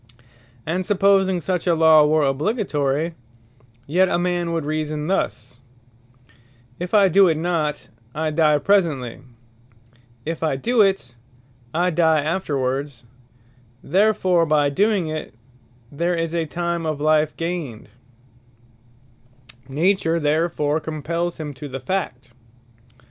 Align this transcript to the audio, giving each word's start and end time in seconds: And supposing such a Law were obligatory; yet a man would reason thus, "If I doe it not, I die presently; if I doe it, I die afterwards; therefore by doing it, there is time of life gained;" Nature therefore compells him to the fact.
And 0.65 0.83
supposing 0.83 1.39
such 1.41 1.67
a 1.67 1.75
Law 1.75 2.07
were 2.07 2.23
obligatory; 2.23 3.13
yet 3.85 4.09
a 4.09 4.17
man 4.17 4.51
would 4.51 4.65
reason 4.65 5.05
thus, 5.05 5.61
"If 6.79 6.95
I 6.95 7.07
doe 7.07 7.27
it 7.27 7.37
not, 7.37 7.87
I 8.15 8.31
die 8.31 8.57
presently; 8.57 9.19
if 10.25 10.41
I 10.41 10.55
doe 10.55 10.81
it, 10.81 11.13
I 11.71 11.91
die 11.91 12.19
afterwards; 12.19 13.05
therefore 13.83 14.47
by 14.47 14.71
doing 14.71 15.05
it, 15.07 15.35
there 15.91 16.15
is 16.15 16.35
time 16.49 16.87
of 16.87 16.99
life 16.99 17.37
gained;" 17.37 17.87
Nature 19.69 20.19
therefore 20.19 20.79
compells 20.81 21.37
him 21.39 21.53
to 21.53 21.67
the 21.67 21.79
fact. 21.79 22.31